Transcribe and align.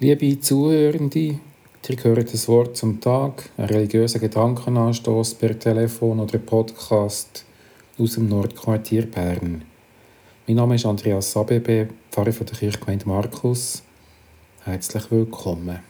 Liebe 0.00 0.38
Zuhörende, 0.38 1.40
ihr 1.88 2.04
hört 2.04 2.32
das 2.32 2.46
Wort 2.46 2.76
zum 2.76 3.00
Tag, 3.00 3.50
einen 3.56 3.66
religiösen 3.66 4.20
Gedankenanstoß 4.20 5.34
per 5.34 5.58
Telefon 5.58 6.20
oder 6.20 6.38
Podcast 6.38 7.44
aus 7.98 8.14
dem 8.14 8.28
Nordquartier 8.28 9.06
Bern. 9.06 9.62
Mein 10.46 10.56
Name 10.56 10.76
ist 10.76 10.86
Andreas 10.86 11.32
Sabebe, 11.32 11.88
Pfarrer 12.12 12.32
von 12.32 12.46
der 12.46 12.56
Kirchgemeinde 12.56 13.08
Markus. 13.08 13.82
Herzlich 14.62 15.10
willkommen. 15.10 15.80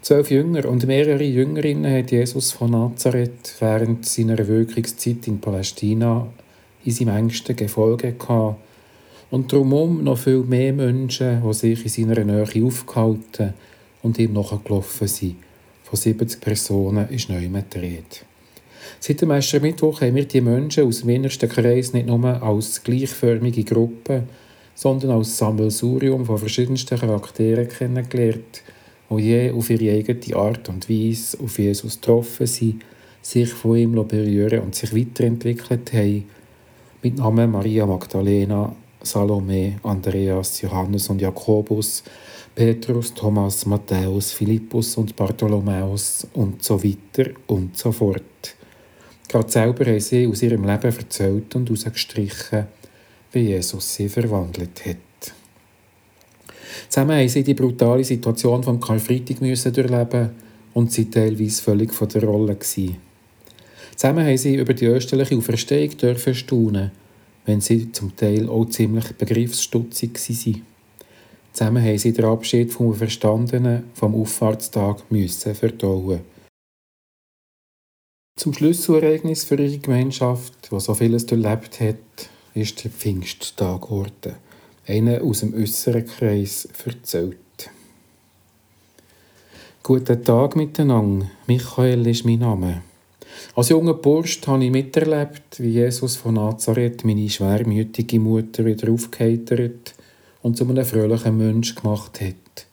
Zwölf 0.00 0.30
Jünger 0.30 0.64
und 0.64 0.86
mehrere 0.86 1.24
Jüngerinnen 1.24 1.94
hat 1.94 2.10
Jesus 2.10 2.52
von 2.52 2.70
Nazareth 2.70 3.54
während 3.58 4.06
seiner 4.06 4.48
Wirkungszeit 4.48 5.28
in 5.28 5.42
Palästina 5.42 6.26
in 6.86 6.92
seinem 6.92 7.18
engsten 7.18 7.54
Gefolge 7.54 8.14
gehabt 8.14 8.65
und 9.30 9.50
drumherum 9.50 10.04
noch 10.04 10.18
viel 10.18 10.40
mehr 10.40 10.72
Menschen, 10.72 11.42
die 11.42 11.54
sich 11.54 11.82
in 11.84 12.08
seiner 12.08 12.24
Nähe 12.24 12.64
aufgehalten 12.64 13.54
und 14.02 14.18
ihm 14.18 14.32
nachgelaufen 14.32 15.08
sind. 15.08 15.36
Von 15.82 15.98
70 15.98 16.40
Personen 16.40 17.08
ist 17.10 17.28
neu 17.28 17.38
Rede. 17.38 18.02
Seit 19.00 19.20
dem 19.20 19.28
Mittwoch 19.28 20.00
haben 20.00 20.14
wir 20.14 20.26
die 20.26 20.40
Menschen 20.40 20.86
aus 20.86 21.00
dem 21.00 21.10
innersten 21.10 21.48
Kreis 21.48 21.92
nicht 21.92 22.06
nur 22.06 22.42
als 22.42 22.82
gleichförmige 22.82 23.64
Gruppe, 23.64 24.24
sondern 24.74 25.10
als 25.10 25.36
Sammelsurium 25.38 26.24
von 26.24 26.38
verschiedensten 26.38 26.98
Charakteren 26.98 27.68
kennengelernt, 27.68 28.62
die 29.10 29.22
je 29.22 29.50
auf 29.50 29.70
ihre 29.70 29.96
eigene 29.96 30.36
Art 30.36 30.68
und 30.68 30.88
Weise 30.88 31.38
auf 31.42 31.58
Jesus 31.58 32.00
getroffen 32.00 32.46
sind, 32.46 32.82
sich 33.22 33.48
von 33.48 33.76
ihm 33.76 33.92
berühren 33.92 34.60
und 34.60 34.74
sich 34.74 34.94
weiterentwickelt 34.94 35.92
haben, 35.92 36.24
mit 37.02 37.16
Namen 37.16 37.50
Maria 37.50 37.86
Magdalena, 37.86 38.74
Salome, 39.06 39.78
Andreas, 39.82 40.60
Johannes 40.60 41.08
und 41.08 41.20
Jakobus, 41.20 42.02
Petrus, 42.54 43.14
Thomas, 43.14 43.64
Matthäus, 43.66 44.32
Philippus 44.32 44.96
und 44.96 45.14
Bartholomäus 45.14 46.26
und 46.34 46.62
so 46.62 46.82
weiter 46.82 47.30
und 47.46 47.76
so 47.76 47.92
fort. 47.92 48.22
Gerade 49.28 49.50
selber 49.50 49.86
haben 49.86 50.00
sie 50.00 50.26
aus 50.26 50.42
ihrem 50.42 50.64
Leben 50.64 50.96
erzählt 50.96 51.54
und 51.54 51.68
herausgestrichen, 51.68 52.66
wie 53.32 53.40
Jesus 53.40 53.94
sie 53.94 54.08
verwandelt 54.08 54.84
hat. 54.86 54.96
Zusammen 56.88 57.18
haben 57.18 57.28
sie 57.28 57.42
die 57.42 57.54
brutale 57.54 58.04
Situation 58.04 58.62
vom 58.62 58.80
Karfreitag 58.80 59.40
müssen 59.40 59.72
durchleben 59.72 60.30
und 60.74 60.92
sie 60.92 61.10
teilweise 61.10 61.62
völlig 61.62 61.92
von 61.92 62.08
der 62.08 62.24
Rolle. 62.24 62.58
Zusammen 62.58 64.26
haben 64.26 64.36
sie 64.36 64.56
über 64.56 64.74
die 64.74 64.86
österliche 64.86 65.36
Auferstehung 65.36 65.90
staunen 66.34 66.92
wenn 67.46 67.60
sie 67.60 67.90
zum 67.92 68.14
Teil 68.16 68.48
auch 68.48 68.66
ziemlich 68.66 69.12
begriffsstutzig 69.12 70.14
waren. 70.14 70.62
Zusammen 71.52 71.82
haben 71.82 71.98
sie 71.98 72.12
den 72.12 72.26
Abschied 72.26 72.72
vom 72.72 72.94
Verstandenen 72.94 73.84
vom 73.94 74.14
Auffahrtstag 74.14 75.10
müssen 75.10 75.54
verdauen. 75.54 76.20
Zum 78.38 78.52
Schlüsselereignis 78.52 79.44
für 79.44 79.58
ihre 79.58 79.78
Gemeinschaft, 79.78 80.70
die 80.70 80.78
so 80.78 80.92
vieles 80.92 81.24
durchlebt 81.24 81.80
hat, 81.80 82.28
ist 82.52 82.84
der 82.84 82.90
Pfingsttag 82.90 83.80
geworden. 83.80 84.34
Einer 84.86 85.22
aus 85.22 85.40
dem 85.40 85.54
äußeren 85.54 86.04
Kreis 86.04 86.68
erzählt. 86.84 87.38
Guten 89.82 90.22
Tag 90.22 90.56
miteinander. 90.56 91.30
Michael 91.46 92.06
ist 92.06 92.26
mein 92.26 92.40
Name. 92.40 92.82
Als 93.54 93.68
junger 93.68 93.94
Bursch 93.94 94.40
habe 94.46 94.64
ich 94.64 94.70
miterlebt, 94.70 95.60
wie 95.60 95.70
Jesus 95.70 96.16
von 96.16 96.34
Nazareth 96.34 97.04
meine 97.04 97.28
schwermütige 97.28 98.20
Mutter 98.20 98.64
wieder 98.64 98.92
aufgeheitert 98.92 99.94
und 100.42 100.56
zu 100.56 100.68
einem 100.68 100.84
fröhlichen 100.84 101.36
Mensch 101.36 101.74
gemacht 101.74 102.20
hat. 102.20 102.66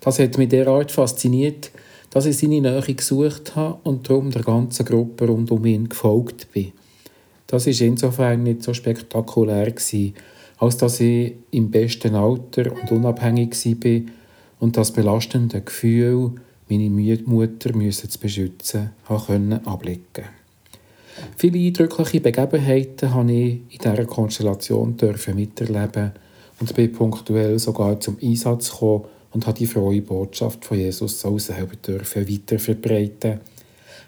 Das 0.00 0.18
hat 0.18 0.38
mich 0.38 0.48
derart 0.48 0.90
fasziniert, 0.90 1.70
dass 2.10 2.26
ich 2.26 2.36
seine 2.36 2.60
Nähe 2.60 2.94
gesucht 2.94 3.56
habe 3.56 3.78
und 3.84 4.08
darum 4.08 4.30
der 4.30 4.42
ganzen 4.42 4.84
Gruppe 4.84 5.26
rund 5.26 5.50
um 5.50 5.64
ihn 5.64 5.88
gefolgt 5.88 6.52
bin. 6.52 6.72
Das 7.46 7.66
ist 7.66 7.80
insofern 7.80 8.42
nicht 8.42 8.62
so 8.62 8.74
spektakulär 8.74 9.72
als 10.58 10.76
dass 10.76 11.00
ich 11.00 11.34
im 11.50 11.70
besten 11.70 12.14
Alter 12.14 12.72
und 12.72 12.90
unabhängig 12.92 13.54
war 13.64 14.12
und 14.60 14.76
das 14.76 14.92
belastende 14.92 15.60
Gefühl, 15.60 16.32
meine 16.78 17.18
Mutter 17.24 17.76
müssen 17.76 18.10
zu 18.10 18.18
beschützen, 18.18 18.90
können 19.26 19.66
ablicken. 19.66 20.24
Viele 21.36 21.58
eindrückliche 21.58 22.20
Begebenheiten 22.20 23.14
habe 23.14 23.32
ich 23.32 23.60
in 23.70 23.78
dieser 23.82 24.04
Konstellation 24.06 24.96
dürfen 24.96 25.36
miterleben 25.36 26.12
und 26.60 26.74
bin 26.74 26.92
punktuell 26.92 27.58
sogar 27.58 28.00
zum 28.00 28.16
Einsatz 28.22 28.70
gekommen 28.70 29.04
und 29.32 29.46
habe 29.46 29.58
die 29.58 29.66
frohe 29.66 30.02
Botschaft 30.02 30.64
von 30.64 30.78
Jesus 30.78 31.24
auch 31.24 31.38
selber 31.38 31.76
dürfen 31.76 32.28
weiterverbreiten. 32.28 33.40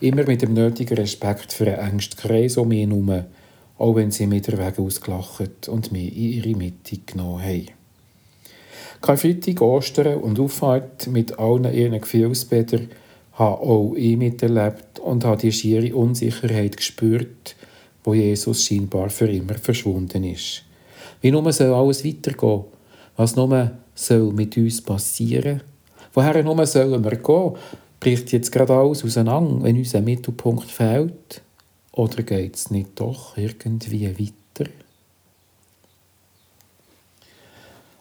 Immer 0.00 0.24
mit 0.24 0.42
dem 0.42 0.54
nötigen 0.54 0.96
Respekt 0.96 1.52
für 1.52 1.66
einen 1.66 1.92
engsten 1.92 2.20
Kreis 2.20 2.56
um 2.56 2.68
mich 2.68 2.86
herum, 2.86 3.24
auch 3.78 3.94
wenn 3.96 4.10
sie 4.10 4.26
mir 4.26 4.40
den 4.40 4.58
Weg 4.58 4.78
ausgelacht 4.78 5.68
und 5.68 5.92
mich 5.92 6.16
in 6.16 6.32
ihre 6.32 6.56
Mitte 6.56 6.98
genommen 7.04 7.42
haben. 7.42 7.77
Karfreitag, 9.00 9.60
Ostern 9.60 10.18
und 10.18 10.40
Auffahrt 10.40 11.06
mit 11.06 11.38
allen 11.38 11.72
ihren 11.72 12.00
Gefühlsbädern 12.00 12.88
habe 13.32 13.60
auch 13.62 13.94
ich 13.94 14.16
miterlebt 14.16 14.98
und 14.98 15.24
habe 15.24 15.40
die 15.40 15.52
schiere 15.52 15.94
Unsicherheit 15.94 16.76
gespürt, 16.76 17.54
wo 18.02 18.14
Jesus 18.14 18.64
scheinbar 18.64 19.10
für 19.10 19.30
immer 19.30 19.54
verschwunden 19.54 20.24
ist. 20.24 20.64
Wie 21.20 21.30
nur 21.30 21.52
soll 21.52 21.72
alles 21.72 22.04
weitergehen? 22.04 22.64
Was 23.16 23.36
nur 23.36 23.70
soll 23.94 24.32
mit 24.32 24.56
uns 24.56 24.80
passieren? 24.82 25.62
Woher 26.12 26.42
nur 26.42 26.66
sollen 26.66 27.04
wir 27.04 27.16
gehen? 27.16 27.52
Bricht 28.00 28.32
jetzt 28.32 28.50
gerade 28.50 28.74
alles 28.74 29.04
auseinander, 29.04 29.62
wenn 29.62 29.76
unser 29.76 30.00
Mittelpunkt 30.00 30.70
fehlt? 30.70 31.42
Oder 31.92 32.22
geht 32.22 32.56
es 32.56 32.70
nicht 32.70 32.90
doch 32.96 33.36
irgendwie 33.36 34.08
weiter? 34.08 34.70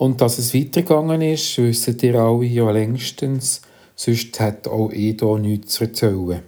Und 0.00 0.22
dass 0.22 0.38
es 0.38 0.54
weitergegangen 0.54 1.20
ist, 1.20 1.58
wissen 1.58 1.98
ihr 2.00 2.14
alle 2.14 2.46
ja 2.46 2.70
längstens, 2.70 3.60
sonst 3.94 4.40
hat 4.40 4.66
auch 4.66 4.90
ich 4.92 5.18
hier 5.20 5.38
nichts 5.38 5.74
zu 5.74 5.84
erzählen. 5.84 6.40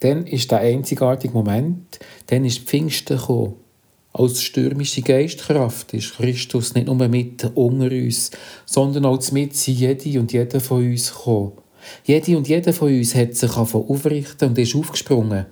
Dann 0.00 0.26
ist 0.26 0.50
der 0.50 0.60
einzigartige 0.60 1.34
Moment, 1.34 1.98
dann 2.28 2.46
ist 2.46 2.60
Pfingsten 2.60 3.18
gekommen. 3.18 3.56
Als 4.14 4.40
stürmische 4.40 5.02
Geistkraft 5.02 5.92
ist 5.92 6.14
Christus 6.14 6.74
nicht 6.74 6.86
nur 6.86 6.96
mit 7.06 7.50
unter 7.54 7.92
uns, 7.94 8.30
sondern 8.64 9.04
auch 9.04 9.30
mit 9.30 9.54
jede 9.66 10.18
und 10.18 10.32
jeder 10.32 10.58
von 10.58 10.90
uns 10.90 11.12
gekommen. 11.12 11.52
Jede 12.04 12.34
und 12.34 12.48
jeder 12.48 12.72
von 12.72 12.88
uns 12.88 13.14
hat 13.14 13.34
sich 13.34 13.58
aufrichten 13.58 14.48
und 14.48 14.58
ist 14.58 14.74
aufgesprungen. 14.74 15.44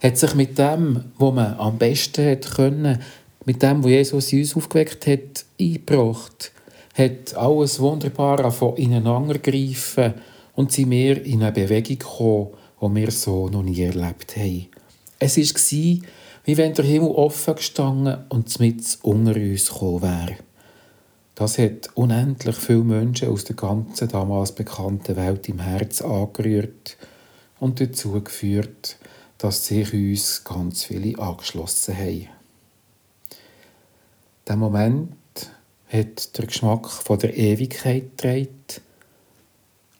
Hat 0.00 0.16
sich 0.16 0.34
mit 0.36 0.56
dem, 0.58 1.06
was 1.18 1.34
man 1.34 1.54
am 1.54 1.76
besten 1.78 2.24
hat 2.24 2.54
können, 2.54 3.00
mit 3.46 3.62
dem, 3.64 3.82
was 3.82 3.90
Jesus 3.90 4.32
uns 4.32 4.56
aufgeweckt 4.56 5.08
hat, 5.08 5.44
eingebracht, 5.60 6.51
hat 6.94 7.34
alles 7.34 7.80
wunderbar 7.80 8.50
von 8.50 8.76
ineinander 8.76 9.38
greifen 9.38 10.14
und 10.54 10.72
sind 10.72 10.90
wir 10.90 11.24
in 11.24 11.42
eine 11.42 11.52
Bewegung 11.52 11.98
gekommen, 11.98 12.48
die 12.80 12.94
wir 12.94 13.10
so 13.10 13.48
noch 13.48 13.62
nie 13.62 13.80
erlebt 13.80 14.36
haben. 14.36 14.68
Es 15.18 15.36
war, 15.38 16.02
wie 16.44 16.56
wenn 16.56 16.74
der 16.74 16.84
Himmel 16.84 17.10
offen 17.10 17.54
gestanden 17.54 18.24
und 18.28 18.58
mit 18.60 18.98
unter 19.02 19.36
uns 19.36 19.68
gekommen 19.68 20.02
wäre. 20.02 20.36
Das 21.34 21.58
hat 21.58 21.88
unendlich 21.94 22.56
viele 22.56 22.84
Menschen 22.84 23.28
aus 23.28 23.44
der 23.44 23.56
ganzen 23.56 24.08
damals 24.08 24.52
bekannten 24.52 25.16
Welt 25.16 25.48
im 25.48 25.60
Herz 25.60 26.02
angerührt 26.02 26.98
und 27.58 27.80
dazu 27.80 28.20
geführt, 28.20 28.98
dass 29.38 29.66
sich 29.66 29.92
uns 29.94 30.44
ganz 30.44 30.84
viele 30.84 31.18
angeschlossen 31.18 31.96
haben. 31.96 32.28
Der 34.46 34.56
Moment 34.56 35.14
hat 35.92 36.38
der 36.38 36.46
Geschmack 36.46 36.88
von 36.88 37.18
der 37.18 37.36
Ewigkeit 37.36 38.16
trägt, 38.16 38.80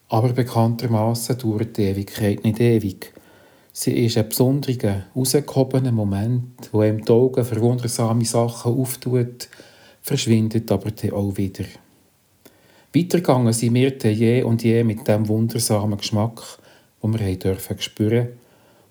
aber 0.09 0.29
bekanntermaßen 0.29 1.37
dauert 1.37 1.77
die 1.77 1.83
Ewigkeit 1.83 2.43
nicht 2.43 2.59
ewig. 2.59 3.13
Sie 3.71 4.05
ist 4.05 4.17
ein 4.17 4.29
besonderer, 4.29 5.03
rausgehobener 5.15 5.91
Moment, 5.91 6.69
wo 6.71 6.83
ihm 6.83 7.03
die 7.03 7.11
Augen 7.11 7.45
für 7.45 7.61
wundersame 7.61 8.25
Sachen 8.25 8.79
auftut, 8.79 9.49
verschwindet 10.01 10.71
aber 10.71 10.91
dann 10.91 11.11
auch 11.11 11.37
wieder. 11.37 11.65
Weitergegangen 12.93 13.53
sind 13.53 13.73
wir 13.73 13.97
dann 13.97 14.13
je 14.13 14.43
und 14.43 14.63
je 14.63 14.83
mit 14.83 15.07
dem 15.07 15.27
wundersamen 15.27 15.97
Geschmack, 15.97 16.41
den 17.01 17.19
wir 17.19 17.39
dürfen 17.39 17.79
spüren 17.79 18.29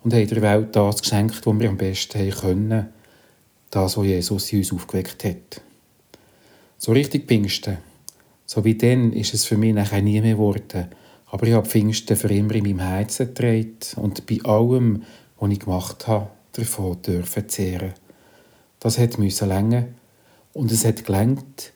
und 0.03 0.15
haben 0.15 0.27
der 0.27 0.43
Welt 0.43 0.75
das 0.75 1.03
geschenkt, 1.03 1.47
was 1.47 1.59
wir 1.61 1.69
am 1.69 1.77
besten 1.77 2.19
haben 2.19 2.31
können, 2.31 2.89
das, 3.71 3.97
was 3.97 4.05
Jesus 4.05 4.53
in 4.53 4.59
uns 4.59 4.73
aufgeweckt 4.73 5.25
hat. 5.25 5.63
So 6.85 6.91
richtig 6.91 7.29
Pfingsten. 7.29 7.79
So 8.45 8.65
wie 8.65 8.75
dann 8.75 9.13
ist 9.13 9.35
es 9.35 9.45
für 9.45 9.57
mich 9.57 9.73
nachher 9.73 10.03
nie 10.03 10.21
mehr 10.21 10.33
geworden. 10.33 10.89
Aber 11.27 11.47
ich 11.47 11.53
habe 11.53 11.65
Pfingsten 11.65 12.17
für 12.17 12.35
immer 12.35 12.57
in 12.57 12.65
meinem 12.65 12.81
Herzen 12.81 13.29
getragen 13.29 13.79
und 13.95 14.27
bei 14.27 14.41
allem, 14.43 15.05
was 15.39 15.53
ich 15.53 15.61
gemacht 15.61 16.09
habe, 16.09 16.31
davon 16.51 17.01
dürfen 17.03 17.49
zehren. 17.49 17.95
Das 18.81 18.99
hat 18.99 19.17
müssen 19.17 19.47
länger 19.47 19.87
und 20.55 20.73
es 20.73 20.85
hat 20.85 21.05
gelangt 21.05 21.73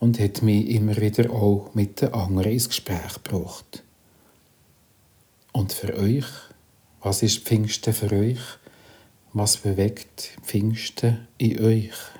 und 0.00 0.18
hat 0.18 0.40
mich 0.40 0.70
immer 0.70 0.96
wieder 0.96 1.30
auch 1.30 1.74
mit 1.74 2.00
den 2.00 2.14
anderen 2.14 2.52
ins 2.52 2.70
Gespräch 2.70 3.22
gebracht. 3.22 3.82
Und 5.52 5.74
für 5.74 5.94
euch, 5.98 6.24
was 7.02 7.22
ist 7.22 7.40
Pfingsten 7.40 7.92
für 7.92 8.10
euch? 8.10 8.40
Was 9.34 9.58
bewegt 9.58 10.38
Pfingsten 10.42 11.28
in 11.36 11.62
euch? 11.62 12.15